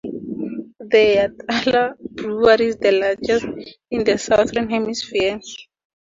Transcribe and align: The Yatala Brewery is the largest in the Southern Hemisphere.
The 0.79 1.03
Yatala 1.29 1.93
Brewery 2.15 2.65
is 2.69 2.77
the 2.77 2.91
largest 2.91 3.45
in 3.91 4.03
the 4.03 4.17
Southern 4.17 4.67
Hemisphere. 4.67 5.39